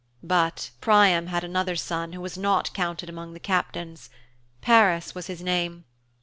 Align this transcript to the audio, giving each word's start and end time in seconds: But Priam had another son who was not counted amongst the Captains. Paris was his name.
But 0.23 0.71
Priam 0.81 1.27
had 1.27 1.43
another 1.43 1.75
son 1.75 2.13
who 2.13 2.21
was 2.21 2.35
not 2.35 2.73
counted 2.73 3.07
amongst 3.07 3.35
the 3.35 3.39
Captains. 3.39 4.09
Paris 4.59 5.13
was 5.13 5.27
his 5.27 5.43
name. 5.43 5.85